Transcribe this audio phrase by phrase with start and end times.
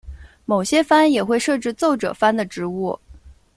[0.45, 2.97] 某些藩也会设置奏者番的职务。